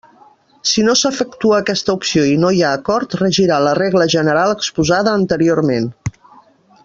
Si 0.69 0.83
no 0.85 0.93
s'efectua 1.01 1.59
aquesta 1.63 1.95
opció 1.99 2.23
i 2.29 2.33
no 2.45 2.51
hi 2.59 2.63
ha 2.63 2.71
acord 2.77 3.13
regirà 3.21 3.59
la 3.67 3.75
regla 3.81 4.09
general 4.15 4.55
exposada 4.57 5.15
anteriorment. 5.21 5.91